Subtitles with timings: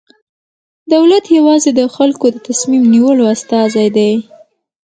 [0.93, 4.13] دولت یوازې د خلکو د تصمیم نیولو استازی دی.